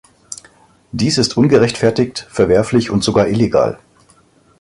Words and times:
Dies 0.91 1.19
ist 1.19 1.37
ungerechtfertigt, 1.37 2.25
verwerflich 2.31 2.89
und 2.89 3.03
sogar 3.03 3.27
illegal. 3.27 3.77